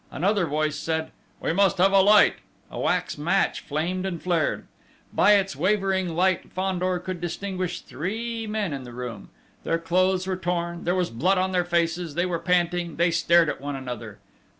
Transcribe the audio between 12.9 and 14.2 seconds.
they stared at one another.